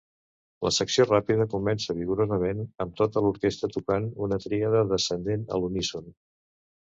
La 0.67 0.69
secció 0.75 1.03
ràpida 1.07 1.45
comença 1.51 1.95
vigorosament 1.97 2.63
amb 2.85 2.97
tota 3.01 3.23
l'orquestra 3.25 3.69
tocant 3.75 4.09
una 4.29 4.41
tríada 4.47 4.83
descendent 4.95 5.45
a 5.57 5.61
l'uníson. 5.61 6.09